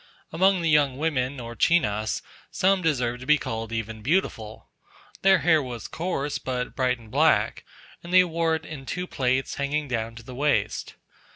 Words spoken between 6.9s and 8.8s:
and black; and they wore it